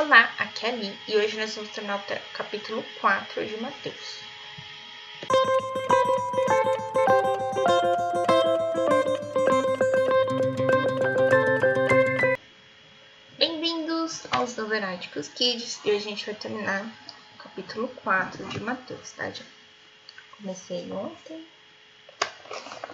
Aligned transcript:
Olá, 0.00 0.32
aqui 0.38 0.64
é 0.64 0.70
a 0.70 0.72
Ali 0.72 0.96
e 1.08 1.16
hoje 1.16 1.36
nós 1.36 1.56
vamos 1.56 1.72
terminar 1.72 1.98
o 1.98 2.32
capítulo 2.32 2.84
4 3.00 3.44
de 3.44 3.56
Mateus. 3.56 4.20
Bem-vindos 13.36 14.24
aos 14.30 14.54
Novenáticos 14.54 15.26
Kids 15.26 15.80
e 15.84 15.90
hoje 15.90 16.06
a 16.06 16.10
gente 16.10 16.26
vai 16.26 16.34
terminar 16.36 16.86
o 17.34 17.42
capítulo 17.42 17.88
4 17.88 18.46
de 18.50 18.60
Mateus, 18.60 19.10
tá? 19.10 19.28
Já 19.30 19.42
comecei 20.36 20.92
ontem, 20.92 21.44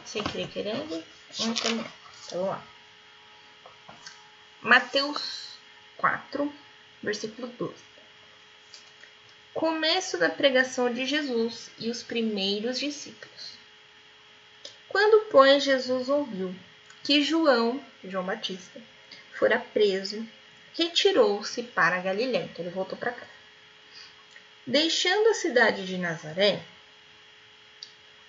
sem 0.06 0.24
querer 0.24 0.48
querendo, 0.48 1.04
ontem, 1.38 1.72
então 1.72 1.90
vamos 2.30 2.48
lá. 2.48 2.64
Mateus 4.62 5.58
4, 5.98 6.63
versículo 7.04 7.48
12. 7.48 7.74
Começo 9.52 10.18
da 10.18 10.28
pregação 10.28 10.92
de 10.92 11.06
Jesus 11.06 11.70
e 11.78 11.88
os 11.88 12.02
primeiros 12.02 12.80
discípulos. 12.80 13.54
Quando, 14.88 15.26
pois, 15.30 15.62
Jesus 15.62 16.08
ouviu 16.08 16.54
que 17.04 17.22
João, 17.22 17.84
João 18.02 18.24
Batista, 18.24 18.80
fora 19.38 19.58
preso, 19.58 20.26
retirou-se 20.76 21.62
para 21.62 22.00
Galiléia. 22.00 22.44
Então 22.44 22.64
ele 22.64 22.74
voltou 22.74 22.98
para 22.98 23.12
cá. 23.12 23.26
Deixando 24.66 25.28
a 25.28 25.34
cidade 25.34 25.86
de 25.86 25.98
Nazaré, 25.98 26.62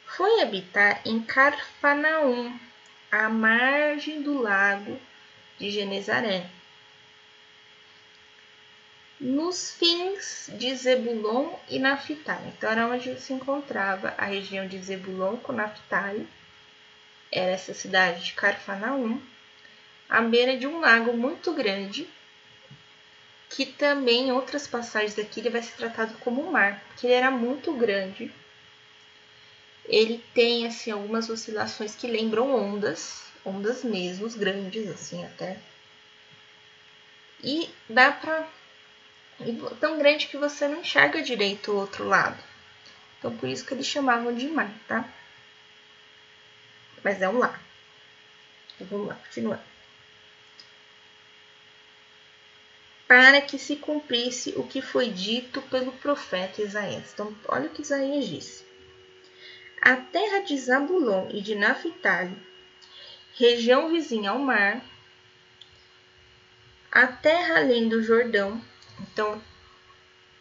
foi 0.06 0.42
habitar 0.42 1.02
em 1.06 1.22
Carfanaum, 1.22 2.60
à 3.12 3.30
margem 3.30 4.22
do 4.22 4.42
lago 4.42 5.00
de 5.58 5.72
Genezaré, 5.72 6.50
nos 9.26 9.72
fins 9.72 10.52
de 10.54 10.76
Zebulon 10.76 11.56
e 11.68 11.80
Naphtali. 11.80 12.48
Então, 12.50 12.70
era 12.70 12.88
onde 12.88 13.20
se 13.20 13.34
encontrava 13.34 14.14
a 14.20 14.26
região 14.26 14.68
de 14.68 14.78
Zebulon 14.78 15.38
com 15.38 15.52
Naphtali. 15.52 16.28
Era 17.32 17.52
essa 17.52 17.74
cidade 17.74 18.24
de 18.24 18.34
Carfanaum, 18.34 19.20
à 20.08 20.22
beira 20.22 20.56
de 20.56 20.68
um 20.68 20.80
lago 20.80 21.12
muito 21.12 21.52
grande, 21.54 22.08
que 23.50 23.66
também 23.66 24.28
em 24.28 24.32
outras 24.32 24.68
passagens 24.68 25.16
daqui 25.16 25.40
ele 25.40 25.50
vai 25.50 25.64
ser 25.64 25.76
tratado 25.76 26.14
como 26.20 26.48
um 26.48 26.52
mar, 26.52 26.80
porque 26.88 27.08
ele 27.08 27.14
era 27.14 27.32
muito 27.32 27.74
grande. 27.74 28.32
Ele 29.86 30.24
tem 30.36 30.68
assim 30.68 30.92
algumas 30.92 31.32
oscilações 31.32 31.96
que 31.96 32.06
lembram 32.06 32.54
ondas, 32.54 33.24
ondas 33.44 33.84
mesmo, 33.84 34.30
grandes 34.38 34.88
assim 34.88 35.26
até. 35.26 35.58
E 37.44 37.70
dá 37.90 38.12
para 38.12 38.48
tão 39.80 39.98
grande 39.98 40.28
que 40.28 40.38
você 40.38 40.68
não 40.68 40.82
enxerga 40.82 41.22
direito 41.22 41.72
o 41.72 41.78
outro 41.78 42.08
lado. 42.08 42.42
Então 43.18 43.36
por 43.36 43.50
isso 43.50 43.66
que 43.66 43.74
eles 43.74 43.86
chamavam 43.86 44.34
de 44.34 44.48
mar, 44.48 44.72
tá? 44.88 45.08
Mas 47.04 47.22
é 47.22 47.30
um 47.30 47.38
lar. 47.38 47.62
Então, 48.76 48.88
vamos 48.88 49.08
lá, 49.08 49.16
continuando. 49.16 49.64
Para 53.08 53.42
que 53.42 53.60
se 53.60 53.76
cumprisse 53.76 54.54
o 54.58 54.68
que 54.68 54.82
foi 54.82 55.10
dito 55.10 55.62
pelo 55.64 55.92
profeta 55.94 56.62
Isaías. 56.62 57.14
Então, 57.14 57.36
olha 57.48 57.68
o 57.68 57.70
que 57.70 57.84
Isaías 57.84 58.28
disse. 58.28 58.66
A 59.82 59.96
terra 59.96 60.40
de 60.40 60.58
Zabulon 60.58 61.30
e 61.30 61.42
de 61.42 61.54
Naphtali 61.54 62.36
região 63.38 63.90
vizinha 63.90 64.32
ao 64.32 64.40
mar, 64.40 64.82
a 66.92 67.06
terra 67.08 67.58
além 67.58 67.90
do 67.90 68.02
Jordão. 68.02 68.62
Então, 69.00 69.42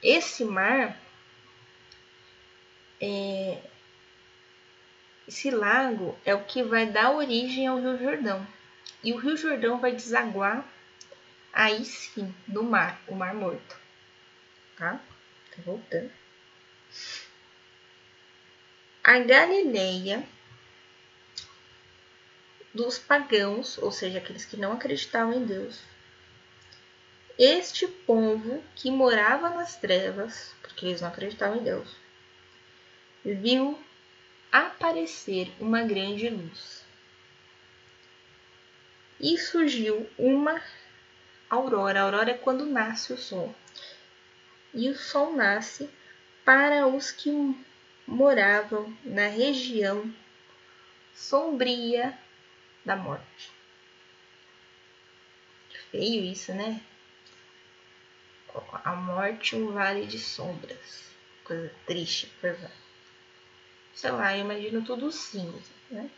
esse 0.02 0.44
mar, 0.44 0.98
é, 3.00 3.62
esse 5.26 5.50
lago 5.50 6.18
é 6.24 6.34
o 6.34 6.44
que 6.44 6.62
vai 6.62 6.86
dar 6.86 7.10
origem 7.10 7.66
ao 7.66 7.80
Rio 7.80 7.98
Jordão. 7.98 8.46
E 9.02 9.12
o 9.12 9.16
Rio 9.16 9.36
Jordão 9.36 9.78
vai 9.78 9.92
desaguar 9.92 10.66
aí 11.52 11.84
sim 11.84 12.34
no 12.48 12.62
mar, 12.62 13.00
o 13.06 13.14
Mar 13.14 13.34
Morto. 13.34 13.76
Tá? 14.76 15.00
Tá 15.54 15.62
voltando. 15.64 16.10
A 19.02 19.18
Galileia 19.18 20.26
dos 22.74 22.98
pagãos, 22.98 23.78
ou 23.78 23.92
seja, 23.92 24.18
aqueles 24.18 24.44
que 24.44 24.56
não 24.56 24.72
acreditavam 24.72 25.32
em 25.34 25.44
Deus. 25.44 25.80
Este 27.38 27.88
povo 27.88 28.62
que 28.76 28.90
morava 28.90 29.50
nas 29.50 29.76
trevas, 29.76 30.54
porque 30.62 30.86
eles 30.86 31.00
não 31.00 31.08
acreditavam 31.08 31.56
em 31.56 31.64
Deus, 31.64 31.96
viu 33.24 33.76
aparecer 34.52 35.52
uma 35.58 35.82
grande 35.82 36.28
luz. 36.28 36.84
E 39.18 39.36
surgiu 39.36 40.08
uma 40.16 40.62
aurora. 41.50 42.00
A 42.00 42.02
aurora 42.04 42.30
é 42.30 42.38
quando 42.38 42.66
nasce 42.66 43.12
o 43.12 43.18
sol. 43.18 43.52
E 44.72 44.88
o 44.88 44.96
sol 44.96 45.34
nasce 45.34 45.90
para 46.44 46.86
os 46.86 47.10
que 47.10 47.30
moravam 48.06 48.96
na 49.04 49.26
região 49.26 50.12
sombria 51.14 52.16
da 52.84 52.94
morte. 52.94 53.50
Feio 55.90 56.24
isso, 56.24 56.52
né? 56.52 56.80
A 58.84 58.94
morte 58.94 59.56
um 59.56 59.72
vale 59.72 60.06
de 60.06 60.18
sombras. 60.18 61.04
Coisa 61.44 61.72
triste, 61.86 62.32
coisa. 62.40 62.70
Sei 63.94 64.10
lá, 64.10 64.36
eu 64.36 64.44
imagino 64.44 64.82
tudo 64.82 65.10
cinza, 65.10 65.72
né? 65.90 66.10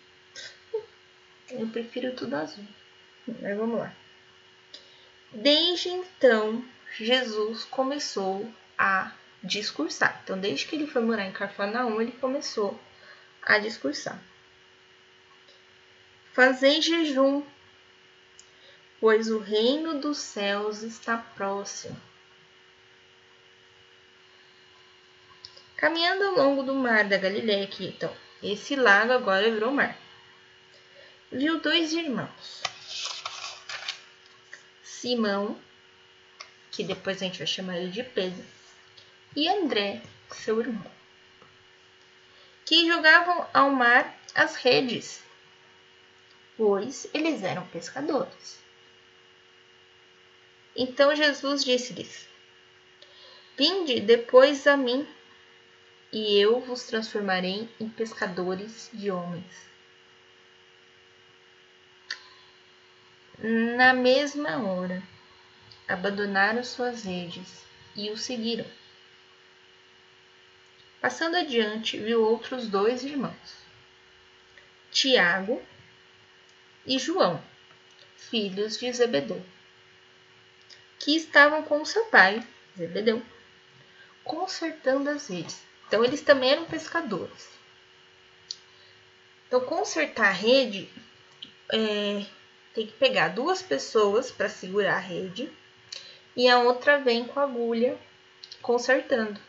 Eu 1.51 1.69
prefiro 1.69 2.15
tudo 2.15 2.35
azul. 2.35 2.65
Mas 3.41 3.57
vamos 3.57 3.79
lá. 3.79 3.95
Desde 5.33 5.89
então, 5.89 6.65
Jesus 6.97 7.65
começou 7.65 8.51
a 8.79 9.13
discursar. 9.43 10.21
Então, 10.25 10.39
desde 10.39 10.67
que 10.67 10.77
ele 10.77 10.87
foi 10.87 11.03
morar 11.03 11.27
em 11.27 11.33
Cafarnaum, 11.33 12.01
ele 12.01 12.13
começou 12.13 12.79
a 13.43 13.59
discursar. 13.59 14.19
Fazei 16.33 16.83
jejum, 16.83 17.43
pois 19.01 19.31
o 19.31 19.39
reino 19.39 20.01
dos 20.01 20.19
céus 20.19 20.83
está 20.83 21.17
próximo. 21.17 21.97
Caminhando 25.87 26.25
ao 26.25 26.35
longo 26.35 26.65
do 26.65 26.75
mar 26.75 27.05
da 27.05 27.17
Galileia, 27.17 27.63
aqui, 27.63 27.87
então, 27.87 28.13
esse 28.43 28.75
lago 28.75 29.13
agora 29.13 29.49
virou 29.49 29.71
mar. 29.71 29.97
Viu 31.31 31.61
dois 31.61 31.93
irmãos. 31.93 32.65
Simão, 34.83 35.57
que 36.73 36.83
depois 36.83 37.19
a 37.19 37.27
gente 37.27 37.39
vai 37.39 37.47
chamar 37.47 37.77
ele 37.77 37.93
de 37.93 38.03
Pedro, 38.03 38.45
e 39.37 39.49
André, 39.49 40.03
seu 40.33 40.59
irmão, 40.59 40.91
que 42.65 42.89
jogavam 42.89 43.47
ao 43.55 43.71
mar 43.71 44.13
as 44.35 44.57
redes 44.57 45.23
pois 46.57 47.07
eles 47.15 47.45
eram 47.45 47.65
pescadores. 47.69 48.59
Então 50.75 51.15
Jesus 51.15 51.65
disse-lhes: 51.65 52.29
Vinde 53.57 54.01
depois 54.01 54.67
a 54.67 54.77
mim, 54.77 55.07
e 56.19 56.41
eu 56.41 56.61
vos 56.61 56.85
transformarei 56.85 57.69
em 57.79 57.91
pescadores 57.91 58.89
de 58.91 59.11
homens. 59.11 59.69
Na 63.77 63.93
mesma 63.93 64.67
hora, 64.67 65.03
abandonaram 65.87 66.65
suas 66.65 67.05
redes 67.05 67.67
e 67.95 68.09
o 68.09 68.17
seguiram. 68.17 68.65
Passando 71.03 71.37
adiante, 71.37 71.99
viu 71.99 72.23
outros 72.25 72.67
dois 72.67 73.05
irmãos, 73.05 73.59
Tiago 74.91 75.63
e 76.87 76.99
João, 76.99 77.45
filhos 78.17 78.79
de 78.79 78.91
Zebedeu, 78.91 79.45
que 80.99 81.15
estavam 81.15 81.63
com 81.63 81.85
seu 81.85 82.07
pai, 82.07 82.43
Zebedeu, 82.75 83.23
consertando 84.25 85.11
as 85.11 85.29
redes. 85.29 85.67
Então, 85.87 86.05
eles 86.05 86.21
também 86.21 86.51
eram 86.51 86.65
pescadores. 86.65 87.49
Então, 89.47 89.61
consertar 89.61 90.29
a 90.29 90.33
rede 90.33 90.89
é, 91.73 92.27
tem 92.75 92.87
que 92.87 92.93
pegar 92.95 93.29
duas 93.29 93.63
pessoas 93.63 94.31
para 94.31 94.49
segurar 94.49 94.97
a 94.97 95.01
rede 95.01 95.51
e 96.37 96.49
a 96.49 96.59
outra 96.59 96.99
vem 96.99 97.25
com 97.25 97.39
a 97.39 97.45
agulha 97.45 97.99
consertando. 98.61 99.41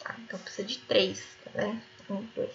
Tá? 0.00 0.14
Então, 0.20 0.38
precisa 0.38 0.66
de 0.66 0.78
três, 0.78 1.24
vendo? 1.54 1.80
Um, 2.10 2.22
dois, 2.34 2.52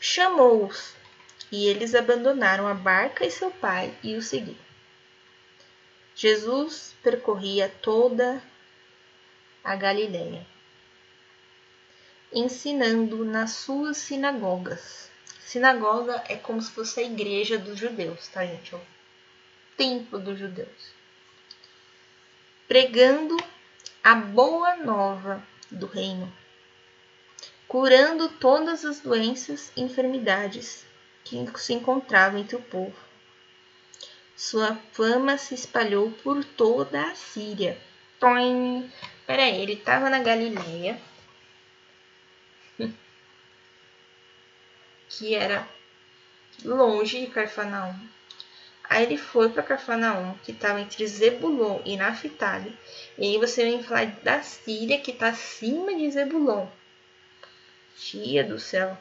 chamou-os 0.00 0.94
E 1.50 1.66
eles 1.66 1.94
abandonaram 1.94 2.66
a 2.66 2.74
barca 2.74 3.26
e 3.26 3.30
seu 3.30 3.50
pai 3.50 3.96
e 4.02 4.16
o 4.16 4.22
seguiram. 4.22 4.63
Jesus 6.16 6.94
percorria 7.02 7.68
toda 7.82 8.40
a 9.64 9.74
Galiléia, 9.74 10.46
ensinando 12.32 13.24
nas 13.24 13.52
suas 13.52 13.96
sinagogas. 13.96 15.10
Sinagoga 15.40 16.22
é 16.28 16.36
como 16.36 16.62
se 16.62 16.70
fosse 16.70 17.00
a 17.00 17.02
igreja 17.02 17.58
dos 17.58 17.78
judeus, 17.78 18.28
tá, 18.28 18.46
gente? 18.46 18.74
É 18.74 18.78
o 18.78 18.80
templo 19.76 20.20
dos 20.20 20.38
judeus. 20.38 20.94
Pregando 22.68 23.36
a 24.02 24.14
boa 24.14 24.76
nova 24.76 25.44
do 25.68 25.86
reino, 25.86 26.32
curando 27.66 28.28
todas 28.28 28.84
as 28.84 29.00
doenças 29.00 29.72
e 29.76 29.82
enfermidades 29.82 30.86
que 31.24 31.44
se 31.56 31.72
encontravam 31.72 32.38
entre 32.38 32.54
o 32.54 32.62
povo. 32.62 33.13
Sua 34.36 34.76
fama 34.92 35.38
se 35.38 35.54
espalhou 35.54 36.10
por 36.10 36.44
toda 36.44 37.02
a 37.08 37.14
Síria. 37.14 37.78
Toim. 38.18 38.90
Peraí, 39.26 39.62
ele 39.62 39.74
estava 39.74 40.10
na 40.10 40.18
Galileia, 40.18 41.00
que 45.08 45.34
era 45.34 45.66
longe 46.64 47.20
de 47.20 47.28
Carfanaum. 47.28 47.94
Aí 48.88 49.04
ele 49.04 49.16
foi 49.16 49.48
para 49.48 49.62
Carfanaum, 49.62 50.34
que 50.44 50.52
estava 50.52 50.80
entre 50.80 51.06
Zebulon 51.06 51.80
e 51.84 51.96
Naphtali. 51.96 52.76
E 53.16 53.24
aí 53.24 53.38
você 53.38 53.64
vem 53.64 53.82
falar 53.82 54.06
da 54.22 54.42
Síria, 54.42 55.00
que 55.00 55.12
está 55.12 55.28
acima 55.28 55.94
de 55.94 56.10
Zebulon. 56.10 56.66
Tia 57.96 58.44
do 58.44 58.58
céu. 58.58 58.98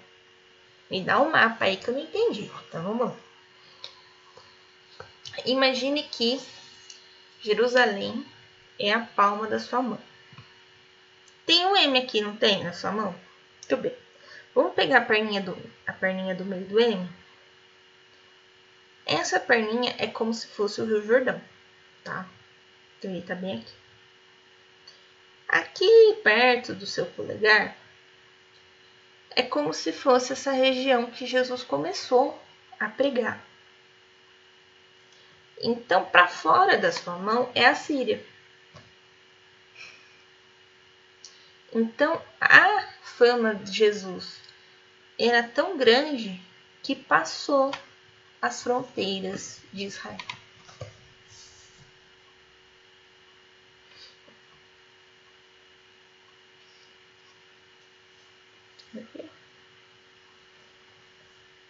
Me 0.89 1.01
dá 1.01 1.19
um 1.19 1.31
mapa 1.31 1.65
aí 1.65 1.75
que 1.75 1.89
eu 1.89 1.95
não 1.95 2.01
entendi. 2.01 2.49
Então 2.69 2.83
vamos 2.83 3.07
lá. 3.07 3.22
Imagine 5.45 6.03
que 6.03 6.39
Jerusalém 7.41 8.25
é 8.79 8.93
a 8.93 9.01
palma 9.01 9.47
da 9.47 9.59
sua 9.59 9.81
mão. 9.81 9.99
Tem 11.45 11.65
um 11.65 11.75
M 11.75 11.97
aqui, 11.99 12.21
não 12.21 12.35
tem? 12.35 12.63
Na 12.63 12.73
sua 12.73 12.91
mão? 12.91 13.13
Muito 13.61 13.77
bem. 13.77 13.95
Vamos 14.55 14.73
pegar 14.73 14.99
a 14.99 15.05
perninha 15.05 15.41
do, 15.41 15.57
a 15.85 15.93
perninha 15.93 16.35
do 16.35 16.45
meio 16.45 16.65
do 16.65 16.79
M? 16.79 17.09
Essa 19.05 19.39
perninha 19.39 19.95
é 19.97 20.07
como 20.07 20.33
se 20.33 20.47
fosse 20.47 20.79
o 20.79 20.85
Rio 20.85 21.05
Jordão, 21.05 21.41
tá? 22.03 22.27
Então 22.97 23.11
ele 23.11 23.21
tá 23.21 23.35
bem 23.35 23.59
aqui. 23.59 23.73
Aqui 25.49 26.19
perto 26.23 26.73
do 26.73 26.85
seu 26.85 27.05
polegar 27.05 27.75
é 29.35 29.43
como 29.43 29.73
se 29.73 29.91
fosse 29.91 30.33
essa 30.33 30.51
região 30.51 31.11
que 31.11 31.25
Jesus 31.25 31.63
começou 31.63 32.39
a 32.79 32.87
pregar. 32.87 33.43
Então, 35.63 36.03
para 36.03 36.27
fora 36.27 36.77
da 36.77 36.91
sua 36.91 37.17
mão 37.17 37.49
é 37.55 37.65
a 37.65 37.73
Síria. 37.73 38.23
Então, 41.73 42.21
a 42.39 42.85
fama 43.01 43.55
de 43.55 43.71
Jesus 43.71 44.41
era 45.17 45.41
tão 45.41 45.77
grande 45.77 46.39
que 46.83 46.93
passou 46.93 47.71
as 48.41 48.61
fronteiras 48.61 49.61
de 49.71 49.85
Israel. 49.85 50.17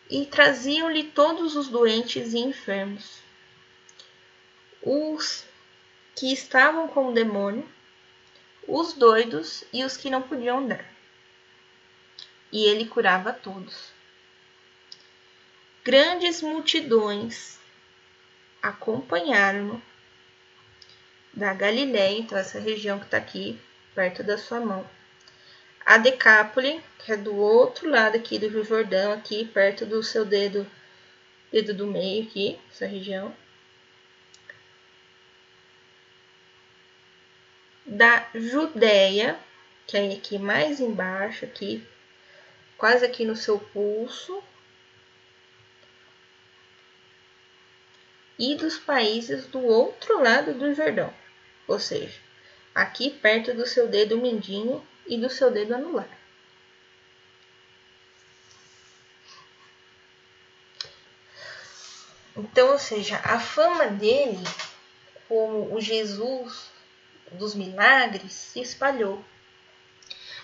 E 0.10 0.26
traziam-lhe 0.26 1.04
todos 1.04 1.56
os 1.56 1.70
doentes 1.70 2.34
e 2.34 2.40
enfermos, 2.40 3.23
os 4.86 5.46
que 6.16 6.32
estavam 6.32 6.88
com 6.88 7.08
o 7.08 7.14
demônio, 7.14 7.68
os 8.68 8.94
doidos 8.94 9.64
e 9.74 9.84
os 9.84 9.98
que 9.98 10.10
não 10.10 10.22
podiam 10.22 10.60
andar. 10.60 10.86
E 12.52 12.66
ele 12.66 12.86
curava 12.86 13.34
todos. 13.34 13.92
Grandes 15.84 16.42
multidões 16.42 17.58
acompanharam-no 18.62 19.82
da 21.34 21.54
Galiléia, 21.54 22.20
então 22.20 22.38
essa 22.38 22.60
região 22.60 23.00
que 23.00 23.06
está 23.06 23.18
aqui 23.18 23.60
perto 23.96 24.24
da 24.24 24.38
sua 24.38 24.60
mão. 24.60 24.88
A 25.86 25.98
Decápole, 25.98 26.82
que 27.00 27.12
é 27.12 27.18
do 27.18 27.36
outro 27.36 27.90
lado 27.90 28.16
aqui 28.16 28.40
do 28.40 28.48
Rio 28.48 28.64
Jordão, 28.64 29.12
aqui 29.12 29.46
perto 29.46 29.86
do 29.86 30.02
seu 30.02 30.24
dedo, 30.24 30.66
dedo 31.52 31.74
do 31.74 31.88
meio 31.88 32.24
aqui, 32.24 32.58
essa 32.70 32.86
região. 32.86 33.36
Da 37.96 38.28
Judéia, 38.34 39.40
que 39.86 39.96
é 39.96 40.14
aqui 40.14 40.40
mais 40.40 40.80
embaixo, 40.80 41.46
aqui, 41.46 41.88
quase 42.76 43.06
aqui 43.06 43.24
no 43.24 43.36
seu 43.36 43.60
pulso, 43.60 44.44
e 48.40 48.56
dos 48.56 48.80
países 48.80 49.46
do 49.46 49.64
outro 49.64 50.24
lado 50.24 50.56
do 50.56 50.74
Jordão, 50.74 51.14
ou 51.68 51.80
seja, 51.80 52.20
aqui 52.74 53.12
perto 53.12 53.54
do 53.54 53.68
seu 53.68 53.88
dedo 53.88 54.18
mindinho 54.18 54.84
e 55.06 55.16
do 55.16 55.30
seu 55.30 55.52
dedo 55.52 55.76
anular. 55.76 56.10
Então, 62.36 62.72
ou 62.72 62.80
seja, 62.80 63.18
a 63.18 63.40
fama 63.40 63.86
dele 63.86 64.44
como 65.28 65.76
o 65.76 65.80
Jesus 65.80 66.73
dos 67.34 67.56
milagres 67.56 68.34
se 68.34 68.62
espalhou. 68.62 69.24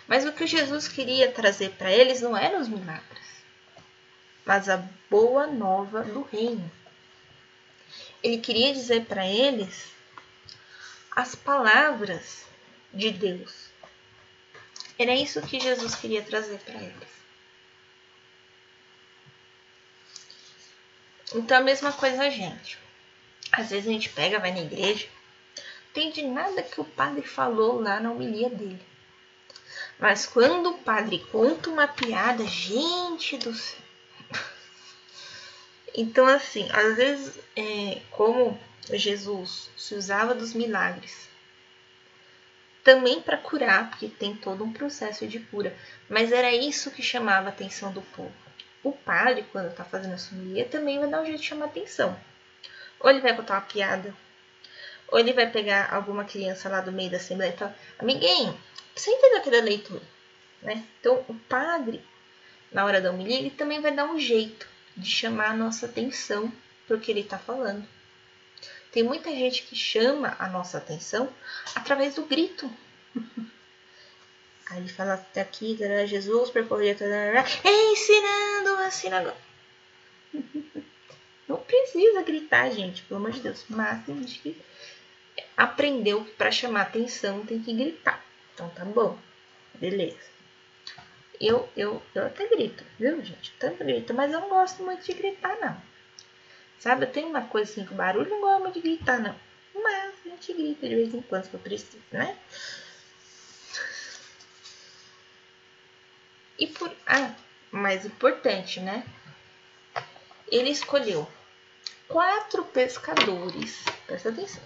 Mas 0.08 0.26
o 0.26 0.34
que 0.34 0.48
Jesus 0.48 0.88
queria 0.88 1.32
trazer 1.32 1.72
para 1.72 1.92
eles 1.92 2.22
não 2.22 2.36
eram 2.36 2.60
os 2.60 2.68
milagres, 2.68 3.44
mas 4.46 4.68
a 4.68 4.78
boa 5.10 5.46
nova 5.46 6.04
do 6.04 6.24
reino 6.24 6.70
ele 8.24 8.38
queria 8.38 8.74
dizer 8.74 9.06
para 9.06 9.26
eles 9.26 9.92
as 11.12 11.36
palavras 11.36 12.46
de 12.94 13.12
Deus. 13.12 13.70
Era 14.98 15.16
isso 15.16 15.42
que 15.42 15.60
Jesus 15.60 15.96
queria 15.96 16.22
trazer 16.22 16.60
para 16.60 16.76
eles. 16.76 17.10
Então 21.34 21.58
a 21.58 21.62
mesma 21.62 21.94
coisa 21.94 22.24
a 22.24 22.30
gente. 22.30 22.78
Às 23.52 23.70
vezes 23.70 23.88
a 23.88 23.92
gente 23.92 24.10
pega, 24.10 24.40
vai 24.40 24.52
na 24.52 24.62
igreja, 24.62 25.08
entende 25.92 26.22
nada 26.24 26.62
que 26.62 26.80
o 26.80 26.86
padre 26.86 27.22
falou 27.22 27.82
lá 27.82 28.00
na 28.00 28.12
homilia 28.12 28.50
dele. 28.50 28.82
Mas 29.98 30.26
quando 30.26 30.70
o 30.70 30.78
padre 30.78 31.20
conta 31.32 31.70
uma 31.70 31.88
piada, 31.88 32.46
gente 32.46 33.38
do 33.38 33.54
céu, 33.54 33.82
então, 35.94 36.26
assim, 36.26 36.70
às 36.72 36.96
vezes, 36.96 37.40
é, 37.56 38.02
como 38.12 38.58
Jesus 38.92 39.70
se 39.76 39.96
usava 39.96 40.34
dos 40.34 40.54
milagres, 40.54 41.28
também 42.84 43.22
para 43.22 43.38
curar, 43.38 43.90
porque 43.90 44.08
tem 44.08 44.36
todo 44.36 44.64
um 44.64 44.72
processo 44.72 45.28
de 45.28 45.40
cura, 45.40 45.76
mas 46.10 46.32
era 46.32 46.52
isso 46.52 46.92
que 46.92 47.04
chamava 47.04 47.48
a 47.48 47.52
atenção 47.52 47.92
do 47.92 48.02
povo. 48.02 48.34
O 48.82 48.94
padre, 48.94 49.46
quando 49.52 49.70
está 49.70 49.84
fazendo 49.84 50.14
a 50.14 50.18
sumia, 50.18 50.66
também 50.66 50.98
vai 50.98 51.10
dar 51.10 51.22
um 51.22 51.26
jeito 51.26 51.42
de 51.42 51.46
chamar 51.46 51.66
atenção. 51.66 52.18
Ou 53.00 53.10
ele 53.10 53.20
vai 53.20 53.36
contar 53.36 53.56
uma 53.56 53.62
piada, 53.62 54.16
ou 55.12 55.20
ele 55.20 55.34
vai 55.34 55.50
pegar 55.50 55.94
alguma 55.94 56.26
criança 56.26 56.70
lá 56.70 56.82
do 56.82 56.92
meio 56.92 57.10
da 57.10 57.18
assembleia 57.18 57.54
e 57.54 57.58
falar: 57.58 57.76
Amiguinho, 57.98 58.58
você 58.96 59.10
entendeu 59.12 59.40
aquela 59.40 59.62
leitura? 59.62 60.02
Né? 60.62 60.84
Então, 61.00 61.24
o 61.28 61.34
padre, 61.34 62.04
na 62.72 62.86
hora 62.86 63.02
da 63.02 63.12
homilia, 63.12 63.40
ele 63.40 63.50
também 63.50 63.82
vai 63.82 63.94
dar 63.94 64.06
um 64.06 64.20
jeito 64.20 64.68
de 64.96 65.10
chamar 65.10 65.52
a 65.52 65.56
nossa 65.56 65.86
atenção 65.86 66.52
para 66.88 66.98
o 66.98 67.00
que 67.00 67.12
ele 67.12 67.22
está 67.22 67.38
falando. 67.38 67.88
Tem 68.92 69.04
muita 69.04 69.30
gente 69.30 69.64
que 69.64 69.76
chama 69.76 70.36
a 70.40 70.50
nossa 70.50 70.78
atenção 70.78 71.32
através 71.76 72.16
do 72.16 72.24
grito. 72.24 72.70
Aí 74.70 74.80
ele 74.80 74.90
fala 74.90 75.16
até 75.16 75.42
aqui, 75.42 75.78
Jesus 76.08 76.52
percorria 76.52 76.96
ensinando 77.66 78.70
a 78.84 78.92
sinagoga. 78.92 79.38
Não 81.48 81.58
precisa 81.58 82.22
gritar, 82.22 82.70
gente, 82.70 83.02
pelo 83.04 83.20
amor 83.20 83.32
de 83.32 83.40
Deus. 83.40 83.66
Mas 83.68 84.06
tem 84.06 84.16
gente 84.20 84.40
que 84.40 84.62
aprendeu 85.56 86.24
que 86.24 86.32
para 86.32 86.52
chamar 86.52 86.82
atenção 86.82 87.46
tem 87.46 87.62
que 87.62 87.74
gritar. 87.74 88.24
Então 88.54 88.70
tá 88.70 88.86
bom, 88.86 89.18
beleza. 89.76 90.30
Eu, 91.40 91.70
eu, 91.76 92.02
eu 92.14 92.26
até 92.26 92.48
grito, 92.48 92.84
viu, 93.00 93.24
gente? 93.24 93.54
Tanto 93.60 93.84
grito, 93.84 94.14
mas 94.14 94.32
eu 94.32 94.42
não 94.42 94.50
gosto 94.50 94.84
muito 94.84 95.06
de 95.06 95.14
gritar, 95.14 95.58
não. 95.60 95.82
Sabe, 96.80 97.06
eu 97.06 97.12
tenho 97.12 97.30
uma 97.30 97.44
coisa 97.44 97.72
assim 97.72 97.86
com 97.86 97.96
barulho, 97.96 98.30
não 98.30 98.42
gosto 98.42 98.62
muito 98.62 98.74
de 98.76 98.82
gritar, 98.82 99.20
não. 99.20 99.36
Mas 99.74 100.14
a 100.26 100.30
gente 100.30 100.54
grita 100.54 100.88
de 100.88 100.96
vez 100.96 101.14
em 101.14 101.22
quando 101.22 101.46
se 101.46 101.54
eu 101.54 101.60
preciso, 101.60 102.04
né? 102.12 102.38
E 106.58 106.68
por. 106.68 106.92
Ah, 107.08 107.34
mais 107.72 108.06
importante, 108.06 108.80
né? 108.80 109.06
ele 110.52 110.70
escolheu 110.70 111.28
quatro 112.08 112.64
pescadores, 112.66 113.84
presta 114.06 114.30
atenção, 114.30 114.64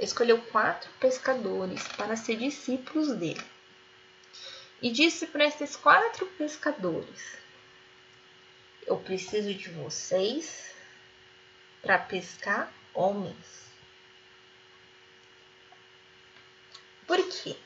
escolheu 0.00 0.40
quatro 0.40 0.90
pescadores 0.98 1.86
para 1.88 2.16
ser 2.16 2.36
discípulos 2.36 3.14
dele. 3.14 3.42
E 4.82 4.90
disse 4.90 5.26
para 5.26 5.44
esses 5.44 5.76
quatro 5.76 6.26
pescadores: 6.38 7.36
Eu 8.86 8.96
preciso 8.96 9.52
de 9.52 9.68
vocês 9.68 10.74
para 11.82 11.98
pescar 11.98 12.72
homens. 12.94 13.70
Por 17.06 17.18
quê? 17.28 17.56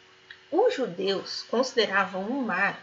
Os 0.50 0.74
judeus 0.74 1.42
consideravam 1.44 2.26
o 2.28 2.42
mar 2.42 2.82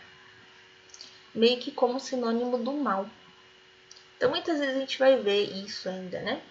meio 1.34 1.60
que 1.60 1.72
como 1.72 2.00
sinônimo 2.00 2.58
do 2.58 2.74
mal. 2.74 3.10
Então 4.16 4.30
muitas 4.30 4.60
vezes 4.60 4.76
a 4.76 4.80
gente 4.80 5.00
vai 5.00 5.18
ver 5.18 5.44
isso 5.66 5.90
ainda, 5.90 6.20
né? 6.22 6.42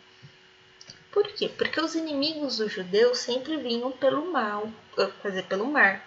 Por 1.13 1.27
quê? 1.29 1.49
Porque 1.49 1.81
os 1.81 1.95
inimigos 1.95 2.59
dos 2.59 2.73
judeus 2.73 3.19
sempre 3.19 3.57
vinham 3.57 3.91
pelo 3.91 4.31
mal, 4.31 4.71
quer 4.95 5.29
dizer, 5.29 5.45
pelo 5.47 5.67
mar. 5.67 6.07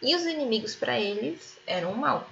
E 0.00 0.14
os 0.14 0.24
inimigos 0.24 0.74
para 0.74 0.98
eles 0.98 1.58
eram 1.66 1.92
o 1.92 1.96
mal. 1.96 2.30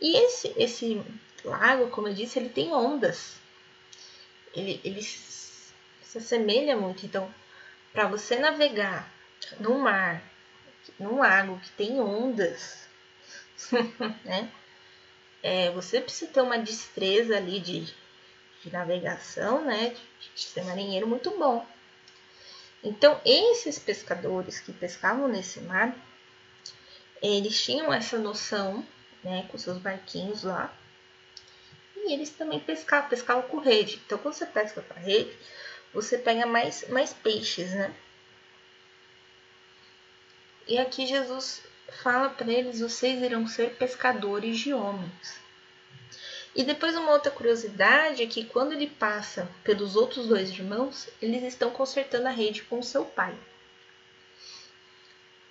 E 0.00 0.16
esse, 0.16 0.54
esse 0.56 1.02
lago, 1.44 1.90
como 1.90 2.08
eu 2.08 2.14
disse, 2.14 2.38
ele 2.38 2.48
tem 2.48 2.72
ondas. 2.72 3.36
Ele, 4.54 4.80
ele 4.82 5.02
se 5.02 6.18
assemelha 6.18 6.76
muito. 6.76 7.04
Então, 7.04 7.32
para 7.92 8.06
você 8.06 8.36
navegar 8.36 9.12
no 9.58 9.78
mar, 9.78 10.22
num 10.98 11.18
lago 11.18 11.58
que 11.60 11.70
tem 11.72 12.00
ondas, 12.00 12.88
né? 14.24 14.50
É, 15.42 15.70
você 15.70 16.00
precisa 16.00 16.30
ter 16.30 16.40
uma 16.40 16.58
destreza 16.58 17.36
ali 17.36 17.60
de, 17.60 17.94
de 18.62 18.72
navegação, 18.72 19.64
né? 19.64 19.90
De, 19.90 20.30
de 20.34 20.42
ser 20.42 20.64
marinheiro 20.64 21.06
muito 21.06 21.30
bom. 21.38 21.66
Então, 22.82 23.20
esses 23.24 23.78
pescadores 23.78 24.58
que 24.58 24.72
pescavam 24.72 25.28
nesse 25.28 25.60
mar, 25.60 25.94
eles 27.20 27.62
tinham 27.62 27.92
essa 27.92 28.18
noção, 28.18 28.86
né, 29.22 29.46
com 29.50 29.58
seus 29.58 29.76
barquinhos 29.76 30.44
lá, 30.44 30.74
e 31.94 32.14
eles 32.14 32.30
também 32.30 32.58
pescavam, 32.58 33.10
pescavam 33.10 33.42
com 33.42 33.58
rede. 33.58 34.00
Então, 34.06 34.16
quando 34.16 34.34
você 34.34 34.46
pesca 34.46 34.80
com 34.80 34.98
rede, 34.98 35.36
você 35.92 36.16
pega 36.16 36.46
mais, 36.46 36.88
mais 36.88 37.12
peixes, 37.12 37.70
né? 37.74 37.94
E 40.66 40.78
aqui 40.78 41.06
Jesus 41.06 41.62
fala 42.02 42.30
para 42.30 42.50
eles: 42.50 42.80
vocês 42.80 43.20
irão 43.22 43.46
ser 43.46 43.74
pescadores 43.74 44.58
de 44.58 44.72
homens. 44.72 45.40
E 46.54 46.64
depois 46.64 46.96
uma 46.96 47.12
outra 47.12 47.30
curiosidade 47.30 48.22
é 48.22 48.26
que 48.26 48.44
quando 48.44 48.72
ele 48.72 48.88
passa 48.88 49.48
pelos 49.62 49.94
outros 49.94 50.26
dois 50.26 50.50
irmãos, 50.50 51.08
eles 51.22 51.42
estão 51.44 51.70
consertando 51.70 52.26
a 52.26 52.32
rede 52.32 52.62
com 52.62 52.82
seu 52.82 53.04
pai. 53.04 53.36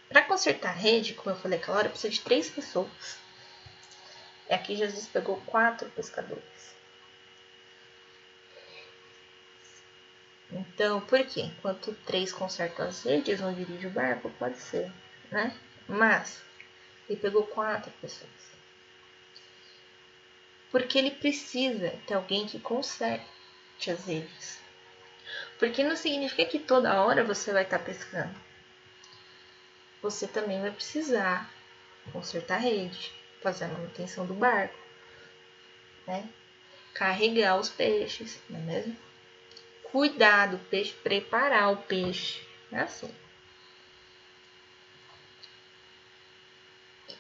Para 0.10 0.24
consertar 0.24 0.70
a 0.70 0.74
rede, 0.74 1.14
como 1.14 1.34
eu 1.34 1.40
falei 1.40 1.58
aquela 1.58 1.78
hora, 1.78 1.90
precisa 1.90 2.12
de 2.12 2.22
três 2.22 2.50
pessoas. 2.50 3.18
E 4.50 4.54
aqui 4.54 4.76
Jesus 4.76 5.08
pegou 5.08 5.40
quatro 5.46 5.90
pescadores. 5.92 6.76
Então, 10.52 11.00
por 11.02 11.24
quê? 11.26 11.42
Enquanto 11.42 11.94
três 12.06 12.34
consertam 12.34 12.88
as 12.88 13.04
redes, 13.04 13.40
um 13.40 13.54
dirige 13.54 13.86
o 13.86 13.92
barco, 13.92 14.32
pode 14.40 14.58
ser, 14.58 14.92
né? 15.32 15.56
Mas 15.88 16.42
ele 17.08 17.20
pegou 17.20 17.46
quatro 17.46 17.92
pessoas. 18.02 18.49
Porque 20.72 20.98
ele 20.98 21.12
precisa 21.12 21.90
ter 22.06 22.14
alguém 22.14 22.48
que 22.48 22.60
conserte 22.60 23.26
as 23.92 24.06
redes. 24.06 24.60
Porque 25.58 25.84
não 25.84 25.96
significa 25.96 26.46
que 26.46 26.60
toda 26.60 27.02
hora 27.02 27.24
você 27.24 27.52
vai 27.52 27.64
estar 27.64 27.80
pescando. 27.80 28.36
Você 30.02 30.28
também 30.28 30.62
vai 30.62 30.72
precisar 30.72 31.52
consertar 32.12 32.56
a 32.56 32.60
rede, 32.60 33.12
fazer 33.42 33.66
a 33.66 33.70
manutenção 33.70 34.26
do 34.26 34.34
barco, 34.34 34.78
né? 36.08 36.28
carregar 36.94 37.58
os 37.58 37.70
peixes, 37.70 38.40
não 38.50 38.60
é 38.60 38.64
mesmo? 38.64 38.98
Cuidar 39.84 40.48
do 40.48 40.58
peixe, 40.58 40.94
preparar 40.94 41.72
o 41.72 41.78
peixe, 41.78 42.46
é 42.72 42.80
assim. 42.80 43.14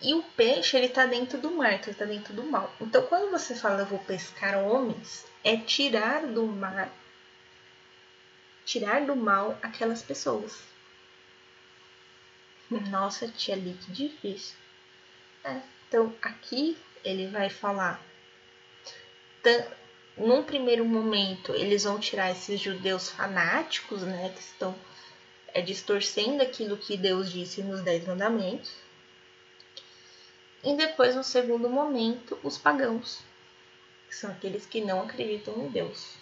E 0.01 0.13
o 0.13 0.23
peixe, 0.23 0.77
ele 0.77 0.89
tá 0.89 1.05
dentro 1.05 1.39
do 1.39 1.51
mar, 1.51 1.73
então 1.73 1.87
ele 1.87 1.97
tá 1.97 2.05
dentro 2.05 2.33
do 2.33 2.43
mal. 2.43 2.73
Então, 2.79 3.05
quando 3.07 3.31
você 3.31 3.55
fala 3.55 3.81
eu 3.81 3.85
vou 3.85 3.99
pescar 3.99 4.57
homens, 4.57 5.25
é 5.43 5.57
tirar 5.57 6.25
do 6.27 6.45
mar, 6.45 6.91
tirar 8.65 9.05
do 9.05 9.15
mal 9.15 9.57
aquelas 9.61 10.01
pessoas. 10.01 10.61
Nossa, 12.69 13.27
tia 13.27 13.55
ali, 13.55 13.77
que 13.85 13.91
difícil. 13.91 14.55
É, 15.43 15.59
então, 15.87 16.13
aqui 16.21 16.77
ele 17.03 17.27
vai 17.27 17.49
falar. 17.49 17.99
Num 20.15 20.43
primeiro 20.43 20.85
momento, 20.85 21.55
eles 21.55 21.85
vão 21.85 21.99
tirar 21.99 22.31
esses 22.31 22.59
judeus 22.59 23.09
fanáticos, 23.09 24.01
né, 24.03 24.31
que 24.35 24.41
estão 24.41 24.75
é, 25.47 25.61
distorcendo 25.61 26.43
aquilo 26.43 26.77
que 26.77 26.95
Deus 26.97 27.31
disse 27.31 27.63
nos 27.63 27.81
Dez 27.81 28.05
Mandamentos 28.05 28.88
e 30.63 30.75
depois, 30.75 31.15
no 31.15 31.23
segundo 31.23 31.69
momento, 31.69 32.37
os 32.43 32.57
pagãos, 32.57 33.21
que 34.07 34.15
são 34.15 34.29
aqueles 34.31 34.65
que 34.65 34.81
não 34.81 35.03
acreditam 35.03 35.53
em 35.57 35.69
Deus. 35.69 36.15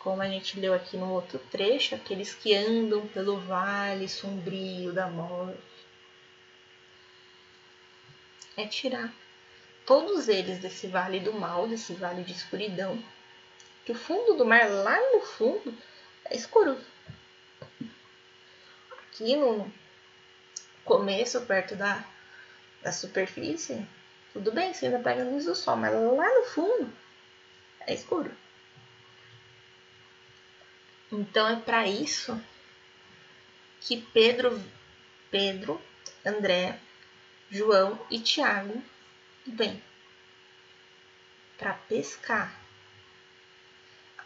Como 0.00 0.20
a 0.20 0.26
gente 0.26 0.58
leu 0.58 0.74
aqui 0.74 0.96
no 0.96 1.12
outro 1.12 1.38
trecho, 1.50 1.94
aqueles 1.94 2.34
que 2.34 2.54
andam 2.54 3.06
pelo 3.08 3.38
vale 3.38 4.08
sombrio 4.08 4.92
da 4.92 5.06
morte. 5.08 5.60
É 8.56 8.66
tirar 8.66 9.14
todos 9.86 10.28
eles 10.28 10.58
desse 10.58 10.88
vale 10.88 11.20
do 11.20 11.32
mal, 11.32 11.68
desse 11.68 11.94
vale 11.94 12.24
de 12.24 12.32
escuridão. 12.32 13.00
Que 13.84 13.92
o 13.92 13.96
fundo 13.96 14.34
do 14.34 14.44
mar, 14.44 14.68
lá 14.68 14.98
no 15.12 15.20
fundo, 15.20 15.72
é 16.24 16.34
escuro. 16.34 16.76
Aqui 18.90 19.36
no 19.36 19.72
começo, 20.84 21.40
perto 21.42 21.76
da 21.76 22.04
da 22.82 22.92
superfície, 22.92 23.86
tudo 24.32 24.50
bem, 24.52 24.72
você 24.72 24.86
ainda 24.86 24.98
pega 24.98 25.22
a 25.22 25.26
luz 25.26 25.44
do 25.44 25.54
sol, 25.54 25.76
mas 25.76 25.92
lá 25.92 26.38
no 26.38 26.44
fundo 26.46 26.92
é 27.86 27.94
escuro. 27.94 28.34
Então 31.10 31.46
é 31.46 31.56
para 31.56 31.86
isso 31.86 32.40
que 33.80 34.00
Pedro, 34.00 34.62
Pedro, 35.30 35.80
André, 36.24 36.78
João 37.50 38.00
e 38.10 38.18
Tiago 38.18 38.82
vêm 39.46 39.82
para 41.58 41.74
pescar 41.74 42.58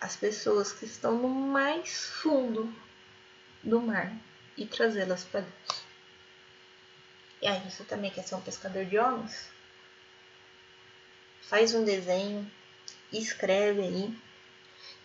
as 0.00 0.16
pessoas 0.16 0.72
que 0.72 0.84
estão 0.84 1.18
no 1.18 1.28
mais 1.28 2.06
fundo 2.22 2.72
do 3.62 3.80
mar 3.80 4.12
e 4.56 4.64
trazê-las 4.64 5.24
para 5.24 5.40
Deus. 5.40 5.85
E 7.42 7.46
aí, 7.46 7.60
você 7.70 7.84
também 7.84 8.10
quer 8.10 8.22
ser 8.22 8.34
um 8.34 8.40
pescador 8.40 8.84
de 8.84 8.98
homens? 8.98 9.48
Faz 11.42 11.74
um 11.74 11.84
desenho, 11.84 12.50
escreve 13.12 13.82
aí 13.82 14.18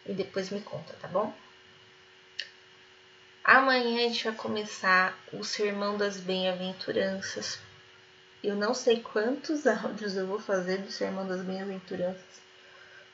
e 0.05 0.13
depois 0.13 0.49
me 0.49 0.61
conta, 0.61 0.93
tá 0.93 1.07
bom? 1.07 1.33
Amanhã 3.43 4.05
a 4.05 4.09
gente 4.09 4.23
vai 4.23 4.33
começar 4.33 5.17
o 5.33 5.43
Sermão 5.43 5.97
das 5.97 6.17
Bem-aventuranças. 6.17 7.59
Eu 8.43 8.55
não 8.55 8.73
sei 8.73 9.01
quantos 9.01 9.65
áudios 9.67 10.15
eu 10.15 10.25
vou 10.25 10.39
fazer 10.39 10.79
do 10.79 10.91
Sermão 10.91 11.27
das 11.27 11.41
Bem-aventuranças, 11.41 12.41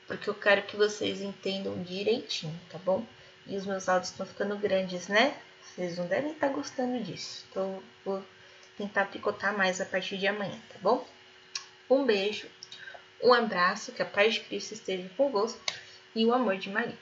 porque 0.06 0.30
eu 0.30 0.34
quero 0.34 0.62
que 0.62 0.76
vocês 0.76 1.20
entendam 1.20 1.82
direitinho, 1.82 2.58
tá 2.70 2.78
bom? 2.78 3.04
E 3.46 3.56
os 3.56 3.66
meus 3.66 3.88
áudios 3.88 4.10
estão 4.10 4.26
ficando 4.26 4.56
grandes, 4.56 5.08
né? 5.08 5.36
Vocês 5.62 5.98
não 5.98 6.06
devem 6.06 6.32
estar 6.32 6.48
gostando 6.48 7.02
disso. 7.02 7.44
Então, 7.50 7.82
vou 8.04 8.22
tentar 8.78 9.06
picotar 9.06 9.56
mais 9.56 9.80
a 9.80 9.84
partir 9.84 10.16
de 10.16 10.26
amanhã, 10.26 10.56
tá 10.72 10.76
bom? 10.80 11.06
Um 11.90 12.04
beijo, 12.06 12.48
um 13.22 13.34
abraço, 13.34 13.92
que 13.92 14.00
a 14.00 14.06
paz 14.06 14.34
de 14.34 14.40
Cristo 14.40 14.72
esteja 14.72 15.10
com 15.16 15.30
você 15.30 15.58
e 16.14 16.24
o 16.24 16.32
amor 16.32 16.56
de 16.56 16.70
Maria. 16.70 16.96